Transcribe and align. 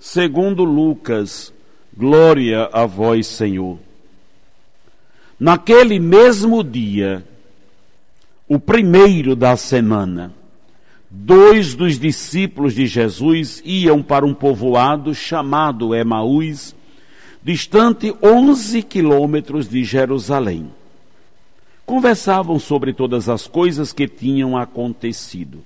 segundo 0.00 0.64
Lucas. 0.64 1.52
Glória 1.96 2.68
a 2.72 2.86
vós, 2.86 3.26
Senhor. 3.26 3.78
Naquele 5.38 6.00
mesmo 6.00 6.64
dia, 6.64 7.24
o 8.48 8.58
primeiro 8.58 9.36
da 9.36 9.56
semana, 9.56 10.32
dois 11.08 11.74
dos 11.74 11.98
discípulos 11.98 12.74
de 12.74 12.86
Jesus 12.86 13.62
iam 13.64 14.02
para 14.02 14.24
um 14.24 14.34
povoado 14.34 15.14
chamado 15.14 15.94
Emaús, 15.94 16.74
distante 17.42 18.14
11 18.22 18.82
quilômetros 18.82 19.68
de 19.68 19.84
Jerusalém 19.84 20.70
conversavam 21.90 22.56
sobre 22.56 22.92
todas 22.92 23.28
as 23.28 23.48
coisas 23.48 23.92
que 23.92 24.06
tinham 24.06 24.56
acontecido. 24.56 25.58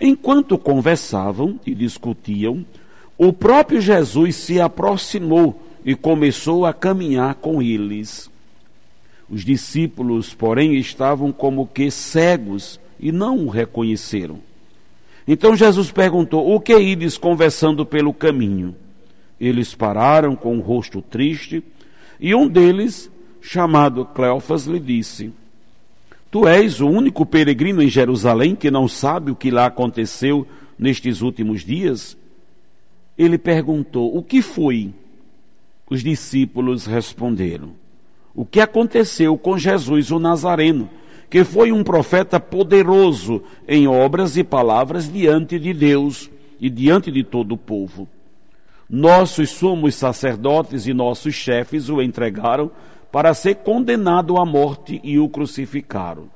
Enquanto 0.00 0.56
conversavam 0.56 1.60
e 1.66 1.74
discutiam, 1.74 2.64
o 3.18 3.32
próprio 3.32 3.80
Jesus 3.80 4.36
se 4.36 4.60
aproximou 4.60 5.62
e 5.84 5.94
começou 5.94 6.66
a 6.66 6.72
caminhar 6.72 7.36
com 7.36 7.62
eles. 7.62 8.30
Os 9.28 9.44
discípulos, 9.44 10.34
porém, 10.34 10.74
estavam 10.74 11.32
como 11.32 11.66
que 11.66 11.90
cegos 11.90 12.78
e 13.00 13.10
não 13.10 13.46
o 13.46 13.48
reconheceram. 13.48 14.38
Então 15.26 15.56
Jesus 15.56 15.90
perguntou: 15.90 16.54
O 16.54 16.60
que 16.60 16.76
ides 16.78 17.18
conversando 17.18 17.84
pelo 17.84 18.12
caminho? 18.12 18.74
Eles 19.40 19.74
pararam 19.74 20.36
com 20.36 20.56
o 20.58 20.60
rosto 20.60 21.02
triste 21.02 21.62
e 22.20 22.34
um 22.34 22.46
deles 22.46 23.10
chamado 23.40 24.04
Cleofas, 24.04 24.66
lhe 24.66 24.78
disse: 24.78 25.32
Tu 26.30 26.46
és 26.46 26.80
o 26.80 26.88
único 26.88 27.24
peregrino 27.24 27.82
em 27.82 27.88
Jerusalém 27.88 28.54
que 28.54 28.70
não 28.70 28.86
sabe 28.86 29.30
o 29.30 29.36
que 29.36 29.50
lá 29.50 29.66
aconteceu 29.66 30.46
nestes 30.78 31.22
últimos 31.22 31.64
dias? 31.64 32.16
Ele 33.18 33.38
perguntou: 33.38 34.16
O 34.16 34.22
que 34.22 34.42
foi? 34.42 34.92
Os 35.88 36.02
discípulos 36.02 36.86
responderam: 36.86 37.70
O 38.34 38.44
que 38.44 38.60
aconteceu 38.60 39.36
com 39.38 39.56
Jesus 39.56 40.10
o 40.10 40.18
Nazareno, 40.18 40.90
que 41.30 41.44
foi 41.44 41.72
um 41.72 41.82
profeta 41.82 42.38
poderoso 42.38 43.42
em 43.66 43.86
obras 43.86 44.36
e 44.36 44.44
palavras 44.44 45.10
diante 45.10 45.58
de 45.58 45.72
Deus 45.72 46.30
e 46.60 46.68
diante 46.70 47.10
de 47.10 47.24
todo 47.24 47.52
o 47.52 47.58
povo. 47.58 48.08
Nossos 48.88 49.50
sumos 49.50 49.96
sacerdotes 49.96 50.86
e 50.86 50.94
nossos 50.94 51.34
chefes 51.34 51.88
o 51.88 52.00
entregaram 52.00 52.70
para 53.10 53.34
ser 53.34 53.56
condenado 53.56 54.36
à 54.36 54.44
morte 54.44 55.00
e 55.02 55.18
o 55.18 55.28
crucificaram. 55.28 56.35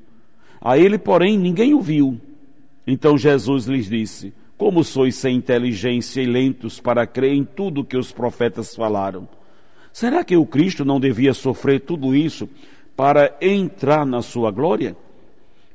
A 0.61 0.77
ele, 0.77 0.99
porém, 0.99 1.37
ninguém 1.37 1.73
o 1.73 1.81
viu. 1.81 2.21
Então 2.85 3.17
Jesus 3.17 3.65
lhes 3.65 3.89
disse: 3.89 4.31
Como 4.57 4.83
sois 4.83 5.15
sem 5.15 5.35
inteligência 5.35 6.21
e 6.21 6.25
lentos 6.27 6.79
para 6.79 7.07
crer 7.07 7.33
em 7.33 7.43
tudo 7.43 7.83
que 7.83 7.97
os 7.97 8.11
profetas 8.11 8.75
falaram? 8.75 9.27
Será 9.91 10.23
que 10.23 10.37
o 10.37 10.45
Cristo 10.45 10.85
não 10.85 10.99
devia 10.99 11.33
sofrer 11.33 11.81
tudo 11.81 12.15
isso 12.15 12.47
para 12.95 13.35
entrar 13.41 14.05
na 14.05 14.21
sua 14.21 14.51
glória? 14.51 14.95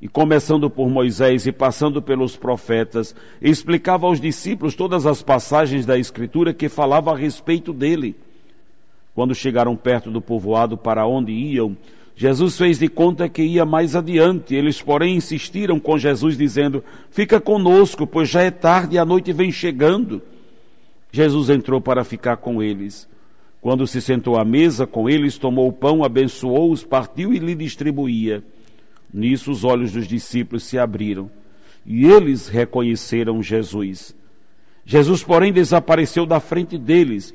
E 0.01 0.09
começando 0.09 0.71
por 0.71 0.89
Moisés 0.89 1.47
e 1.47 1.53
passando 1.53 2.01
pelos 2.01 2.37
profetas, 2.37 3.15
explicava 3.41 4.07
aos 4.07 4.21
discípulos 4.21 4.75
todas 4.75 5.07
as 5.07 5.23
passagens 5.23 5.85
da 5.85 5.99
Escritura 5.99 6.55
que 6.55 6.69
falavam 6.69 7.15
a 7.15 7.17
respeito 7.17 7.73
dele. 7.73 8.15
Quando 9.15 9.35
chegaram 9.35 9.75
perto 9.75 10.11
do 10.11 10.21
povoado 10.21 10.77
para 10.77 11.07
onde 11.07 11.33
iam, 11.33 11.77
Jesus 12.17 12.57
fez 12.57 12.79
de 12.79 12.89
conta 12.89 13.29
que 13.29 13.43
ia 13.43 13.67
mais 13.67 13.95
adiante. 13.95 14.55
Eles, 14.55 14.81
porém, 14.81 15.17
insistiram 15.17 15.79
com 15.79 15.99
Jesus, 15.99 16.37
dizendo: 16.37 16.83
Fica 17.11 17.39
conosco, 17.39 18.07
pois 18.07 18.29
já 18.31 18.43
é 18.43 18.51
tarde 18.51 18.97
e 18.97 18.99
a 18.99 19.05
noite 19.05 19.33
vem 19.35 19.53
chegando. 19.53 20.23
Jesus 21.13 21.51
entrou 21.51 21.81
para 21.81 22.03
ficar 22.05 22.39
com 22.39 22.63
eles. 22.63 23.07
Quando 23.61 23.87
se 23.87 24.01
sentou 24.01 24.39
à 24.39 24.45
mesa 24.45 24.87
com 24.87 25.11
eles, 25.11 25.37
tomou 25.37 25.69
o 25.69 25.73
pão, 25.73 26.03
abençoou-os, 26.03 26.85
partiu 26.85 27.35
e 27.35 27.39
lhe 27.39 27.55
distribuía. 27.55 28.43
Nisso 29.13 29.51
os 29.51 29.65
olhos 29.65 29.93
dos 29.93 30.07
discípulos 30.07 30.65
se 30.65 30.79
abriram 30.79 31.31
e 31.85 32.07
eles 32.07 32.49
reconheceram 32.49 33.43
Jesus. 33.43 34.15
Jesus, 34.85 35.23
porém, 35.23 35.53
desapareceu 35.53 36.25
da 36.25 36.41
frente 36.41 36.79
deles 36.79 37.35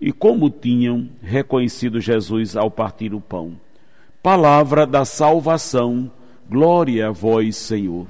e 0.00 0.12
como 0.12 0.48
tinham 0.48 1.08
reconhecido 1.20 2.00
Jesus 2.00 2.56
ao 2.56 2.70
partir 2.70 3.12
o 3.12 3.20
pão. 3.20 3.52
Palavra 4.22 4.86
da 4.86 5.04
salvação, 5.04 6.10
glória 6.48 7.08
a 7.08 7.10
vós, 7.10 7.56
Senhor. 7.56 8.06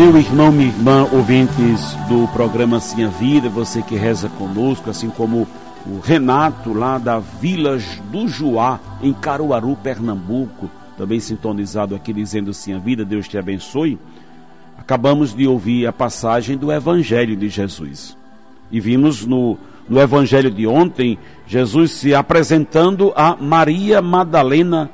Meu 0.00 0.16
irmão, 0.16 0.50
minha 0.50 0.68
irmã, 0.68 1.06
ouvintes 1.12 1.94
do 2.08 2.26
programa 2.28 2.78
Assim 2.78 3.04
a 3.04 3.08
Vida, 3.08 3.50
você 3.50 3.82
que 3.82 3.96
reza 3.96 4.30
conosco, 4.30 4.88
assim 4.88 5.10
como 5.10 5.46
o 5.86 6.00
Renato 6.00 6.72
lá 6.72 6.96
da 6.96 7.18
Vila 7.18 7.76
do 8.10 8.26
Juá, 8.26 8.80
em 9.02 9.12
Caruaru, 9.12 9.76
Pernambuco, 9.76 10.70
também 10.96 11.20
sintonizado 11.20 11.94
aqui 11.94 12.14
dizendo 12.14 12.50
Assim 12.50 12.72
a 12.72 12.78
Vida, 12.78 13.04
Deus 13.04 13.28
te 13.28 13.36
abençoe. 13.36 13.98
Acabamos 14.78 15.34
de 15.34 15.46
ouvir 15.46 15.86
a 15.86 15.92
passagem 15.92 16.56
do 16.56 16.72
Evangelho 16.72 17.36
de 17.36 17.50
Jesus. 17.50 18.16
E 18.72 18.80
vimos 18.80 19.26
no, 19.26 19.58
no 19.86 20.00
Evangelho 20.00 20.50
de 20.50 20.66
ontem, 20.66 21.18
Jesus 21.46 21.90
se 21.90 22.14
apresentando 22.14 23.12
a 23.14 23.36
Maria 23.36 24.00
Madalena, 24.00 24.88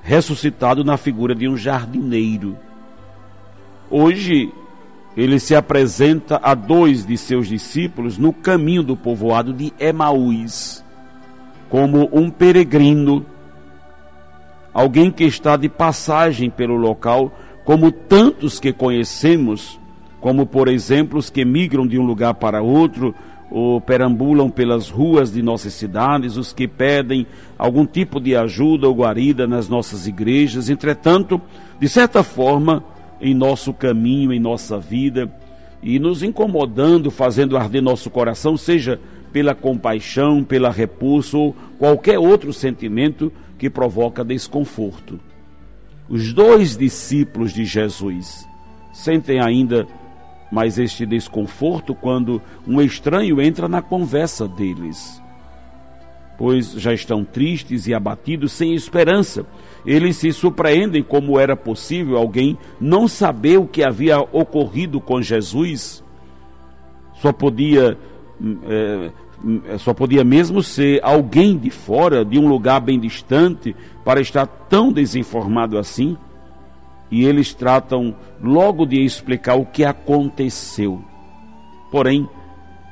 ressuscitado 0.00 0.84
na 0.84 0.96
figura 0.96 1.34
de 1.34 1.48
um 1.48 1.56
jardineiro. 1.56 2.56
Hoje, 3.96 4.52
ele 5.16 5.38
se 5.38 5.54
apresenta 5.54 6.40
a 6.42 6.52
dois 6.52 7.06
de 7.06 7.16
seus 7.16 7.46
discípulos 7.46 8.18
no 8.18 8.32
caminho 8.32 8.82
do 8.82 8.96
povoado 8.96 9.52
de 9.52 9.72
Emaús, 9.78 10.82
como 11.70 12.08
um 12.12 12.28
peregrino, 12.28 13.24
alguém 14.72 15.12
que 15.12 15.22
está 15.22 15.56
de 15.56 15.68
passagem 15.68 16.50
pelo 16.50 16.74
local, 16.74 17.32
como 17.64 17.92
tantos 17.92 18.58
que 18.58 18.72
conhecemos, 18.72 19.78
como 20.20 20.44
por 20.44 20.66
exemplo 20.66 21.16
os 21.16 21.30
que 21.30 21.44
migram 21.44 21.86
de 21.86 21.96
um 21.96 22.04
lugar 22.04 22.34
para 22.34 22.60
outro, 22.60 23.14
ou 23.48 23.80
perambulam 23.80 24.50
pelas 24.50 24.90
ruas 24.90 25.30
de 25.30 25.40
nossas 25.40 25.72
cidades, 25.72 26.36
os 26.36 26.52
que 26.52 26.66
pedem 26.66 27.28
algum 27.56 27.86
tipo 27.86 28.18
de 28.18 28.34
ajuda 28.34 28.88
ou 28.88 28.94
guarida 28.96 29.46
nas 29.46 29.68
nossas 29.68 30.08
igrejas. 30.08 30.68
Entretanto, 30.68 31.40
de 31.78 31.88
certa 31.88 32.24
forma, 32.24 32.82
em 33.20 33.34
nosso 33.34 33.72
caminho, 33.72 34.32
em 34.32 34.40
nossa 34.40 34.78
vida, 34.78 35.32
e 35.82 35.98
nos 35.98 36.22
incomodando, 36.22 37.10
fazendo 37.10 37.56
arder 37.56 37.82
nosso 37.82 38.10
coração, 38.10 38.56
seja 38.56 39.00
pela 39.32 39.54
compaixão, 39.54 40.44
pela 40.44 40.70
repulsa 40.70 41.36
ou 41.36 41.54
qualquer 41.78 42.18
outro 42.18 42.52
sentimento 42.52 43.32
que 43.58 43.68
provoca 43.68 44.24
desconforto. 44.24 45.18
Os 46.08 46.32
dois 46.32 46.76
discípulos 46.76 47.52
de 47.52 47.64
Jesus 47.64 48.46
sentem 48.92 49.40
ainda 49.40 49.86
mais 50.52 50.78
este 50.78 51.04
desconforto 51.04 51.94
quando 51.94 52.40
um 52.66 52.80
estranho 52.80 53.40
entra 53.40 53.68
na 53.68 53.82
conversa 53.82 54.46
deles. 54.46 55.20
Pois 56.36 56.72
já 56.72 56.92
estão 56.92 57.24
tristes 57.24 57.86
e 57.86 57.94
abatidos, 57.94 58.52
sem 58.52 58.74
esperança. 58.74 59.46
Eles 59.86 60.16
se 60.16 60.32
surpreendem 60.32 61.02
como 61.02 61.38
era 61.38 61.56
possível 61.56 62.16
alguém 62.16 62.58
não 62.80 63.06
saber 63.06 63.58
o 63.58 63.66
que 63.66 63.84
havia 63.84 64.20
ocorrido 64.20 65.00
com 65.00 65.22
Jesus. 65.22 66.02
Só 67.20 67.32
podia, 67.32 67.96
é, 68.66 69.78
só 69.78 69.94
podia 69.94 70.24
mesmo 70.24 70.62
ser 70.62 71.00
alguém 71.02 71.56
de 71.56 71.70
fora, 71.70 72.24
de 72.24 72.38
um 72.38 72.48
lugar 72.48 72.80
bem 72.80 72.98
distante, 72.98 73.76
para 74.04 74.20
estar 74.20 74.46
tão 74.46 74.92
desinformado 74.92 75.78
assim 75.78 76.16
e 77.14 77.24
eles 77.24 77.54
tratam 77.54 78.14
logo 78.42 78.84
de 78.84 79.04
explicar 79.04 79.54
o 79.54 79.64
que 79.64 79.84
aconteceu. 79.84 81.00
Porém, 81.90 82.28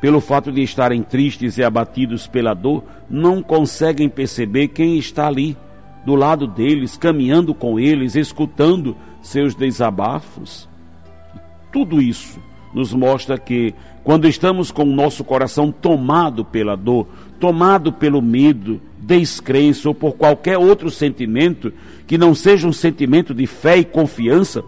pelo 0.03 0.21
fato 0.21 0.51
de 0.51 0.61
estarem 0.61 1.01
tristes 1.01 1.59
e 1.59 1.63
abatidos 1.63 2.27
pela 2.27 2.55
dor, 2.55 2.83
não 3.09 3.41
conseguem 3.41 4.09
perceber 4.09 4.67
quem 4.67 4.99
está 4.99 5.29
ali, 5.29 5.57
do 6.05 6.17
lado 6.17 6.49
deles, 6.49 6.97
caminhando 6.97 7.55
com 7.55 7.79
eles, 7.79 8.17
escutando 8.17 8.97
seus 9.23 9.55
desabafos. 9.55 10.69
Tudo 11.73 12.03
isso 12.03 12.41
nos 12.75 12.93
mostra 12.93 13.39
que, 13.39 13.73
quando 14.03 14.27
estamos 14.27 14.73
com 14.73 14.83
o 14.83 14.93
nosso 14.93 15.23
coração 15.23 15.71
tomado 15.71 16.45
pela 16.45 16.75
dor, 16.75 17.07
tomado 17.39 17.93
pelo 17.93 18.21
medo, 18.21 18.81
descrença 18.99 19.89
ou 19.89 19.95
por 19.95 20.15
qualquer 20.15 20.59
outro 20.59 20.91
sentimento 20.91 21.73
que 22.09 22.19
não 22.19 22.35
seja 22.35 22.67
um 22.67 22.73
sentimento 22.73 23.33
de 23.33 23.47
fé 23.47 23.77
e 23.79 23.85
confiança, 23.85 24.65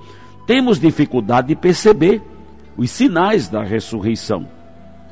temos 0.46 0.78
dificuldade 0.78 1.48
de 1.48 1.56
perceber 1.56 2.22
os 2.76 2.88
sinais 2.88 3.48
da 3.48 3.64
ressurreição 3.64 4.53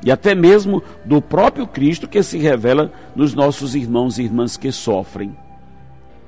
e 0.04 0.10
até 0.10 0.34
mesmo 0.34 0.82
do 1.04 1.22
próprio 1.22 1.66
Cristo 1.66 2.08
que 2.08 2.22
se 2.22 2.38
revela 2.38 2.92
nos 3.14 3.34
nossos 3.34 3.74
irmãos 3.74 4.18
e 4.18 4.22
irmãs 4.22 4.56
que 4.56 4.72
sofrem. 4.72 5.36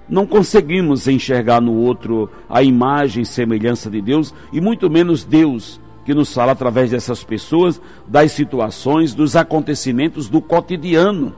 Não 0.09 0.26
conseguimos 0.26 1.09
enxergar 1.09 1.61
no 1.61 1.73
outro 1.73 2.31
a 2.49 2.62
imagem 2.62 3.23
e 3.23 3.26
semelhança 3.26 3.91
de 3.91 4.00
Deus 4.00 4.35
e 4.53 4.61
muito 4.61 4.91
menos 4.91 5.25
Deus 5.25 5.81
que 6.05 6.12
nos 6.12 6.32
fala 6.32 6.53
através 6.53 6.91
dessas 6.91 7.25
pessoas 7.25 7.81
das 8.06 8.32
situações, 8.32 9.15
dos 9.15 9.35
acontecimentos 9.35 10.29
do 10.29 10.41
cotidiano. 10.41 11.35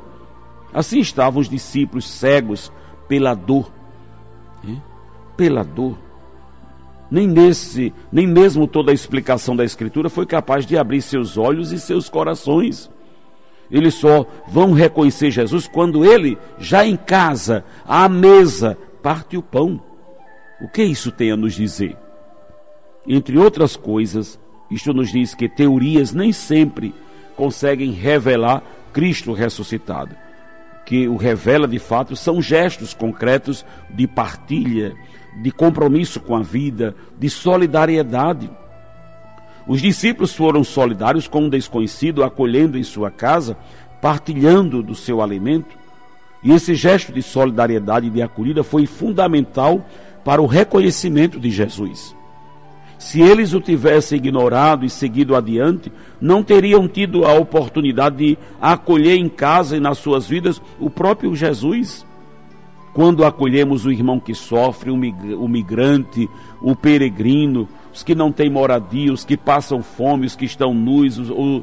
Assim 0.75 0.99
estavam 0.99 1.41
os 1.41 1.49
discípulos 1.49 2.09
cegos 2.09 2.73
pela 3.09 3.35
dor. 3.35 3.71
Pela 5.37 5.63
dor. 5.63 6.06
Nem 7.11 7.27
nesse, 7.27 7.93
nem 8.11 8.27
mesmo 8.27 8.67
toda 8.67 8.91
a 8.91 8.95
explicação 8.95 9.55
da 9.55 9.65
Escritura 9.65 10.09
foi 10.09 10.27
capaz 10.27 10.67
de 10.67 10.77
abrir 10.77 11.03
seus 11.03 11.37
olhos 11.37 11.73
e 11.73 11.79
seus 11.79 12.09
corações. 12.09 12.91
Eles 13.71 13.95
só 13.95 14.27
vão 14.49 14.73
reconhecer 14.73 15.31
Jesus 15.31 15.67
quando 15.67 16.05
ele, 16.05 16.39
já 16.59 16.85
em 16.87 16.97
casa, 16.97 17.65
à 17.87 18.09
mesa, 18.09 18.77
parte 19.03 19.37
o 19.37 19.43
pão. 19.43 19.81
O 20.61 20.69
que 20.69 20.83
isso 20.83 21.11
tem 21.11 21.31
a 21.31 21.37
nos 21.37 21.55
dizer? 21.55 21.97
Entre 23.07 23.39
outras 23.39 23.77
coisas, 23.77 24.39
isto 24.71 24.93
nos 24.93 25.11
diz 25.11 25.35
que 25.35 25.49
teorias 25.49 26.13
nem 26.13 26.33
sempre 26.33 26.95
conseguem 27.37 27.93
revelar 27.93 28.63
Cristo 28.93 29.33
ressuscitado 29.33 30.17
que 30.87 31.09
o 31.09 31.17
revela 31.17 31.67
de 31.67 31.81
fato 31.81 32.15
são 32.15 32.41
gestos 32.41 32.95
concretos 32.95 33.67
de 33.91 34.07
partilha, 34.07 34.95
de 35.43 35.51
compromisso 35.51 36.21
com 36.21 36.37
a 36.37 36.43
vida, 36.43 36.95
de 37.19 37.29
solidariedade. 37.29 38.51
Os 39.67 39.83
discípulos 39.83 40.35
foram 40.35 40.63
solidários 40.63 41.27
com 41.27 41.43
um 41.43 41.49
desconhecido, 41.49 42.23
acolhendo 42.23 42.79
em 42.79 42.83
sua 42.83 43.11
casa, 43.11 43.57
partilhando 44.01 44.83
do 44.83 44.95
seu 44.95 45.21
alimento. 45.21 45.77
E 46.43 46.53
esse 46.53 46.75
gesto 46.75 47.13
de 47.13 47.23
solidariedade 47.23 48.07
e 48.07 48.11
de 48.11 48.23
acolhida 48.23 48.63
foi 48.63 48.87
fundamental 48.87 49.85
para 50.25 50.41
o 50.41 50.47
reconhecimento 50.47 51.41
de 51.41 51.51
Jesus. 51.51 52.15
Se 52.99 53.21
eles 53.21 53.53
o 53.53 53.61
tivessem 53.61 54.17
ignorado 54.17 54.85
e 54.85 54.91
seguido 54.91 55.37
adiante, 55.37 55.93
não 56.21 56.43
teriam 56.43 56.89
tido 56.89 57.25
a 57.25 57.35
oportunidade 57.35 58.17
de 58.17 58.39
acolher 58.61 59.17
em 59.17 59.29
casa 59.29 59.77
e 59.77 59.81
nas 59.81 59.99
suas 59.99 60.27
vidas 60.27 60.63
o 60.81 60.89
próprio 60.89 61.35
Jesus. 61.35 62.07
Quando 62.97 63.27
acolhemos 63.27 63.85
o 63.85 63.93
irmão 63.93 64.19
que 64.19 64.35
sofre, 64.35 64.91
o 64.91 64.97
migrante, 65.47 66.31
o 66.63 66.75
peregrino, 66.75 67.69
os 67.93 68.03
que 68.03 68.15
não 68.15 68.33
têm 68.33 68.49
moradia, 68.49 69.13
os 69.13 69.23
que 69.23 69.37
passam 69.37 69.83
fome, 69.83 70.25
os 70.25 70.35
que 70.35 70.47
estão 70.47 70.73
nus, 70.73 71.19
os, 71.19 71.29
o, 71.29 71.63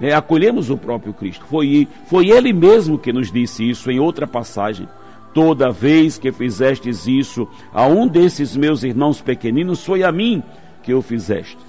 é, 0.00 0.12
acolhemos 0.12 0.70
o 0.70 0.76
próprio 0.76 1.14
Cristo. 1.14 1.44
Foi, 1.44 1.86
foi 2.06 2.30
Ele 2.30 2.52
mesmo 2.52 2.98
que 2.98 3.12
nos 3.12 3.30
disse 3.30 3.70
isso 3.70 3.92
em 3.92 4.00
outra 4.00 4.26
passagem. 4.26 4.88
Toda 5.32 5.70
vez 5.70 6.18
que 6.18 6.32
fizestes 6.32 7.06
isso 7.06 7.46
a 7.72 7.86
um 7.86 8.08
desses 8.08 8.56
meus 8.56 8.82
irmãos 8.82 9.20
pequeninos, 9.20 9.84
foi 9.84 10.02
a 10.02 10.10
mim 10.10 10.42
que 10.82 10.92
o 10.92 11.00
fizestes. 11.00 11.64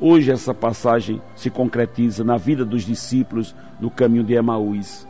Hoje 0.00 0.32
essa 0.32 0.52
passagem 0.52 1.22
se 1.36 1.50
concretiza 1.50 2.24
na 2.24 2.36
vida 2.36 2.64
dos 2.64 2.84
discípulos 2.84 3.54
no 3.80 3.92
caminho 3.92 4.24
de 4.24 4.34
Emaús. 4.34 5.06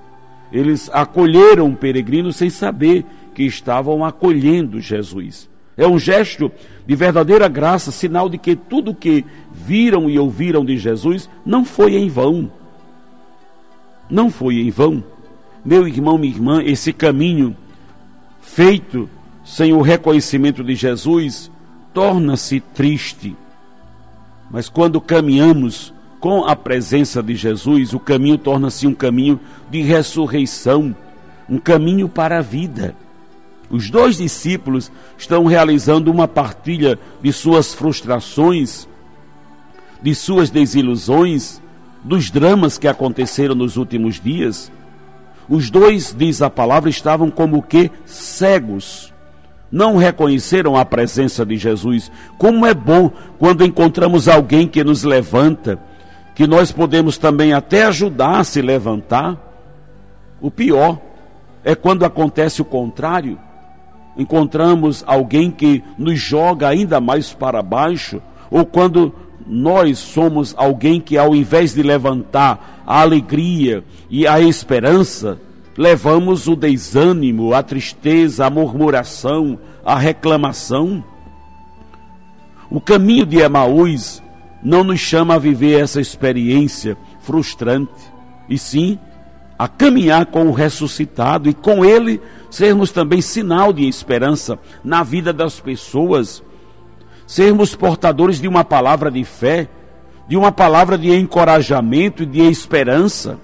Eles 0.55 0.89
acolheram 0.93 1.67
o 1.67 1.77
peregrino 1.77 2.33
sem 2.33 2.49
saber 2.49 3.05
que 3.35 3.43
estavam 3.43 4.05
acolhendo 4.05 4.81
Jesus. 4.81 5.51
É 5.77 5.85
um 5.85 5.99
gesto 5.99 6.53
de 6.87 6.95
verdadeira 6.95 7.49
graça, 7.49 7.91
sinal 7.91 8.29
de 8.29 8.39
que 8.39 8.55
tudo 8.55 8.95
que 8.95 9.25
viram 9.53 10.09
e 10.09 10.17
ouviram 10.17 10.65
de 10.65 10.79
Jesus 10.79 11.29
não 11.45 11.65
foi 11.65 11.97
em 11.97 12.09
vão. 12.09 12.53
Não 14.09 14.31
foi 14.31 14.61
em 14.61 14.71
vão. 14.71 15.03
Meu 15.65 15.89
irmão, 15.89 16.17
minha 16.17 16.33
irmã, 16.33 16.63
esse 16.63 16.93
caminho 16.93 17.57
feito 18.41 19.11
sem 19.45 19.73
o 19.73 19.81
reconhecimento 19.81 20.63
de 20.63 20.77
Jesus 20.77 21.51
torna-se 21.93 22.61
triste. 22.61 23.35
Mas 24.53 24.69
quando 24.69 25.01
caminhamos 25.01 25.94
com 26.25 26.47
a 26.47 26.57
presença 26.57 27.23
de 27.23 27.37
Jesus, 27.37 27.93
o 27.93 28.01
caminho 28.01 28.39
torna-se 28.39 28.87
um 28.87 28.95
caminho 28.95 29.39
de 29.71 29.83
ressurreição, 29.83 30.97
um 31.47 31.59
caminho 31.59 32.09
para 32.09 32.39
a 32.39 32.41
vida. 32.41 32.97
Os 33.69 33.91
dois 33.91 34.17
discípulos 34.17 34.91
estão 35.19 35.45
realizando 35.45 36.11
uma 36.11 36.27
partilha 36.27 36.99
de 37.21 37.31
suas 37.31 37.75
frustrações, 37.75 38.89
de 40.01 40.15
suas 40.15 40.49
desilusões, 40.49 41.61
dos 42.03 42.31
dramas 42.31 42.79
que 42.79 42.89
aconteceram 42.89 43.55
nos 43.55 43.77
últimos 43.77 44.19
dias. 44.19 44.73
Os 45.47 45.69
dois, 45.69 46.17
diz 46.17 46.41
a 46.41 46.49
palavra, 46.49 46.89
estavam 46.89 47.31
como 47.31 47.63
que 47.63 47.91
cegos 48.07 49.13
não 49.71 49.99
reconheceram 49.99 50.75
a 50.75 50.87
presença 50.87 51.45
de 51.45 51.57
Jesus. 51.59 52.11
Como 52.39 52.65
é 52.65 52.73
bom 52.73 53.11
quando 53.39 53.63
encontramos 53.63 54.27
alguém 54.27 54.67
que 54.67 54.83
nos 54.83 55.03
levanta, 55.03 55.79
que 56.35 56.47
nós 56.47 56.73
podemos 56.73 57.17
também 57.17 57.53
até 57.53 57.85
ajudar 57.85 58.41
a 58.41 58.45
se 58.45 58.61
levantar. 58.61 59.39
O 60.41 60.51
pior 60.51 60.99
é 61.63 61.75
quando 61.75 62.05
acontece 62.05 62.61
o 62.61 62.65
contrário. 62.65 63.39
Encontramos 64.17 65.05
alguém 65.07 65.51
que 65.51 65.83
nos 65.97 66.19
joga 66.19 66.69
ainda 66.69 67.01
mais 67.01 67.33
para 67.33 67.63
baixo, 67.63 68.21
ou 68.51 68.65
quando 68.65 69.15
nós 69.47 69.99
somos 69.99 70.55
alguém 70.57 71.01
que, 71.01 71.19
ao 71.19 71.35
invés 71.35 71.75
de 71.75 71.83
levantar 71.83 72.83
a 72.87 73.01
alegria 73.01 73.85
e 74.09 74.27
a 74.27 74.41
esperança, 74.41 75.41
levamos 75.77 76.47
o 76.47 76.57
desânimo, 76.57 77.55
a 77.55 77.63
tristeza, 77.63 78.47
a 78.47 78.51
murmuração, 78.51 79.59
a 79.85 79.97
reclamação. 79.97 81.03
O 82.71 82.81
caminho 82.81 83.27
de 83.27 83.39
Emaús 83.39 84.23
não 84.65 84.83
nos 84.83 84.99
chama 84.99 85.35
a 85.35 85.39
viver 85.39 85.81
essa 85.81 86.01
experiência 86.01 86.97
frustrante, 87.21 87.93
e 88.49 88.59
sim 88.59 88.99
a 89.59 89.69
caminhar 89.69 90.27
com 90.27 90.47
o 90.49 90.53
ressuscitado 90.53 91.49
e 91.49 91.55
com 91.55 91.85
ele 91.85 92.21
sermos 92.51 92.91
também 92.91 93.21
sinal 93.21 93.73
de 93.73 93.87
esperança 93.87 94.59
na 94.83 95.03
vida 95.03 95.33
das 95.33 95.61
pessoas, 95.61 96.43
sermos 97.27 97.75
portadores 97.75 98.41
de 98.41 98.49
uma 98.49 98.65
palavra 98.65 99.11
de 99.11 99.25
fé, 99.25 99.69
de 100.27 100.37
uma 100.37 100.51
palavra 100.51 100.99
de 100.99 101.15
encorajamento 101.15 102.23
e 102.23 102.27
de 102.27 102.41
esperança. 102.41 103.39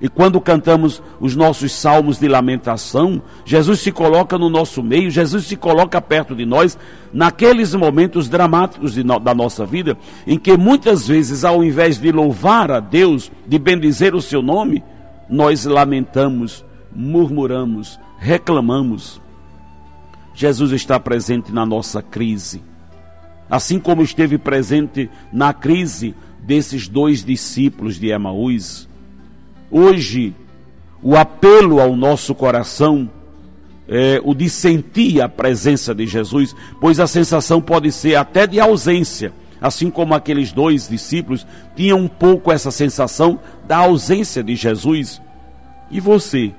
E 0.00 0.08
quando 0.08 0.40
cantamos 0.40 1.02
os 1.18 1.34
nossos 1.34 1.72
salmos 1.72 2.20
de 2.20 2.28
lamentação, 2.28 3.20
Jesus 3.44 3.80
se 3.80 3.90
coloca 3.90 4.38
no 4.38 4.48
nosso 4.48 4.80
meio, 4.80 5.10
Jesus 5.10 5.46
se 5.46 5.56
coloca 5.56 6.00
perto 6.00 6.36
de 6.36 6.46
nós, 6.46 6.78
naqueles 7.12 7.74
momentos 7.74 8.28
dramáticos 8.28 8.96
no, 8.96 9.18
da 9.18 9.34
nossa 9.34 9.66
vida, 9.66 9.98
em 10.24 10.38
que 10.38 10.56
muitas 10.56 11.08
vezes, 11.08 11.44
ao 11.44 11.64
invés 11.64 11.98
de 11.98 12.12
louvar 12.12 12.70
a 12.70 12.78
Deus, 12.78 13.32
de 13.46 13.58
bendizer 13.58 14.14
o 14.14 14.22
seu 14.22 14.40
nome, 14.40 14.84
nós 15.28 15.64
lamentamos, 15.64 16.64
murmuramos, 16.94 17.98
reclamamos. 18.20 19.20
Jesus 20.32 20.70
está 20.70 21.00
presente 21.00 21.52
na 21.52 21.66
nossa 21.66 22.00
crise, 22.00 22.62
assim 23.50 23.80
como 23.80 24.02
esteve 24.02 24.38
presente 24.38 25.10
na 25.32 25.52
crise 25.52 26.14
desses 26.40 26.86
dois 26.86 27.24
discípulos 27.24 27.98
de 27.98 28.10
Emaús 28.10 28.87
Hoje, 29.70 30.34
o 31.02 31.16
apelo 31.16 31.80
ao 31.80 31.94
nosso 31.94 32.34
coração 32.34 33.10
é 33.86 34.20
o 34.22 34.34
de 34.34 34.48
sentir 34.50 35.20
a 35.20 35.28
presença 35.28 35.94
de 35.94 36.06
Jesus, 36.06 36.54
pois 36.80 37.00
a 37.00 37.06
sensação 37.06 37.60
pode 37.60 37.90
ser 37.92 38.16
até 38.16 38.46
de 38.46 38.60
ausência, 38.60 39.32
assim 39.60 39.90
como 39.90 40.14
aqueles 40.14 40.52
dois 40.52 40.88
discípulos 40.88 41.46
tinham 41.74 41.98
um 41.98 42.08
pouco 42.08 42.52
essa 42.52 42.70
sensação 42.70 43.38
da 43.66 43.78
ausência 43.78 44.42
de 44.42 44.54
Jesus. 44.56 45.20
E 45.90 46.00
você, 46.00 46.52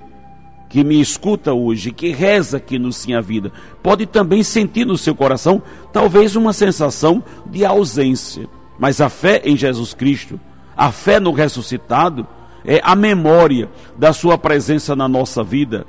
que 0.70 0.84
me 0.84 1.00
escuta 1.00 1.54
hoje, 1.54 1.92
que 1.92 2.12
reza 2.12 2.58
aqui 2.58 2.80
no 2.80 2.92
Sim 2.92 3.14
a 3.14 3.22
Vida, 3.22 3.52
pode 3.82 4.06
também 4.06 4.44
sentir 4.44 4.86
no 4.86 4.98
seu 4.98 5.16
coração 5.16 5.62
talvez 5.92 6.36
uma 6.36 6.54
sensação 6.54 7.24
de 7.46 7.66
ausência. 7.66 8.48
Mas 8.78 9.02
a 9.02 9.10
fé 9.10 9.42
em 9.44 9.58
Jesus 9.58 9.94
Cristo, 9.94 10.40
a 10.76 10.92
fé 10.92 11.20
no 11.20 11.32
ressuscitado, 11.32 12.26
é 12.66 12.80
a 12.84 12.96
memória 12.96 13.70
da 13.98 14.14
Sua 14.14 14.38
presença 14.38 14.96
na 14.96 15.08
nossa 15.08 15.44
vida, 15.44 15.86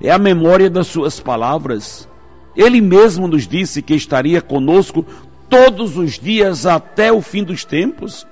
é 0.00 0.10
a 0.10 0.18
memória 0.18 0.70
das 0.70 0.86
Suas 0.86 1.20
palavras. 1.20 2.08
Ele 2.56 2.80
mesmo 2.80 3.26
nos 3.26 3.48
disse 3.48 3.82
que 3.82 3.94
estaria 3.94 4.40
conosco 4.40 5.04
todos 5.48 5.96
os 5.96 6.18
dias 6.18 6.66
até 6.66 7.12
o 7.12 7.20
fim 7.20 7.42
dos 7.42 7.64
tempos. 7.64 8.26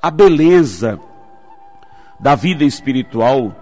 A 0.00 0.10
beleza 0.10 0.98
da 2.18 2.34
vida 2.34 2.64
espiritual 2.64 3.54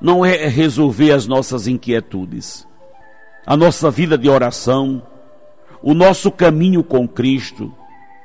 não 0.00 0.24
é 0.24 0.46
resolver 0.46 1.12
as 1.12 1.26
nossas 1.26 1.66
inquietudes, 1.66 2.66
a 3.46 3.56
nossa 3.56 3.90
vida 3.90 4.16
de 4.16 4.28
oração, 4.28 5.02
o 5.82 5.92
nosso 5.92 6.30
caminho 6.30 6.82
com 6.82 7.06
Cristo, 7.06 7.72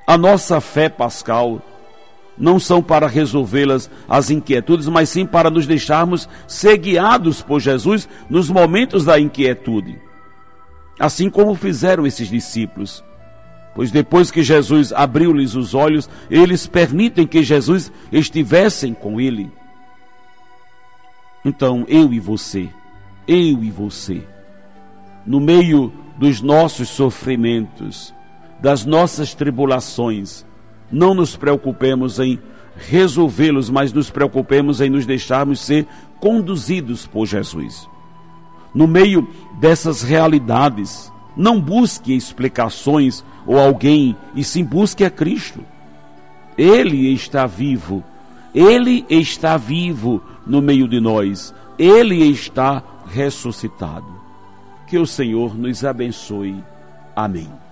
a 0.08 0.18
nossa 0.18 0.62
fé 0.62 0.88
pascal 0.88 1.62
não 2.38 2.60
são 2.60 2.82
para 2.82 3.08
resolvê-las 3.08 3.90
as 4.08 4.30
inquietudes, 4.30 4.88
mas 4.88 5.10
sim 5.10 5.26
para 5.26 5.50
nos 5.50 5.66
deixarmos 5.66 6.28
ser 6.48 6.78
guiados 6.78 7.42
por 7.42 7.60
Jesus 7.60 8.08
nos 8.30 8.50
momentos 8.50 9.06
da 9.06 9.20
inquietude. 9.20 10.00
Assim 11.00 11.30
como 11.30 11.56
fizeram 11.56 12.06
esses 12.06 12.30
discípulos. 12.30 13.04
Pois 13.74 13.92
depois 13.92 14.32
que 14.32 14.42
Jesus 14.42 14.94
abriu-lhes 14.94 15.54
os 15.56 15.74
olhos, 15.74 16.10
eles 16.30 16.66
permitem 16.66 17.28
que 17.28 17.44
Jesus 17.44 17.92
estivessem 18.12 18.94
com 18.94 19.20
ele. 19.20 19.52
Então, 21.44 21.86
eu 21.88 22.14
e 22.14 22.20
você, 22.20 22.70
eu 23.28 23.64
e 23.64 23.70
você, 23.70 24.24
no 25.26 25.40
meio 25.40 25.94
dos 26.18 26.42
nossos 26.42 26.88
sofrimentos, 26.88 28.14
das 28.62 28.86
nossas 28.86 29.36
tribulações, 29.36 30.46
não 30.96 31.14
nos 31.14 31.36
preocupemos 31.36 32.22
em 32.22 32.40
resolvê-los, 32.78 33.70
mas 33.70 33.92
nos 33.92 34.10
preocupemos 34.10 34.80
em 34.80 34.90
nos 34.90 35.06
deixarmos 35.06 35.60
ser 35.60 35.86
conduzidos 36.22 37.06
por 37.06 37.26
Jesus. 37.26 37.90
No 38.74 38.88
meio 38.88 39.28
dessas 39.60 40.02
realidades, 40.04 41.12
não 41.36 41.60
busque 41.60 42.16
explicações 42.16 43.26
ou 43.46 43.60
alguém, 43.60 44.16
e 44.34 44.42
sim 44.42 44.64
busque 44.64 45.04
a 45.04 45.10
Cristo. 45.10 45.60
Ele 46.58 47.12
está 47.14 47.46
vivo, 47.46 48.02
ele 48.54 49.06
está 49.10 49.58
vivo 49.58 50.24
no 50.48 50.62
meio 50.62 50.88
de 50.88 51.02
nós, 51.02 51.54
ele 51.78 52.24
está 52.30 52.82
ressuscitado. 53.06 54.08
Que 54.88 54.98
o 54.98 55.06
Senhor 55.06 55.58
nos 55.58 55.84
abençoe. 55.84 56.64
Amém. 57.14 57.65